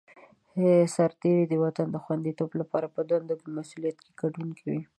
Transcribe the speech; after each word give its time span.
سرتېری 0.95 1.43
د 1.49 1.53
وطن 1.63 1.87
د 1.91 1.97
خوندیتوب 2.03 2.51
لپاره 2.61 2.87
په 2.95 3.01
دندو 3.09 3.33
او 3.43 3.49
مسوولیتونو 3.57 4.07
کې 4.07 4.13
ګډون 4.21 4.49
کوي. 4.59 4.79